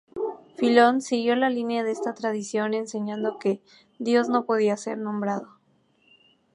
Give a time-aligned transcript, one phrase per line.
[0.57, 3.61] Filón siguió la línea de esta tradición enseñando que
[3.99, 5.47] dios no podía ser nombrado.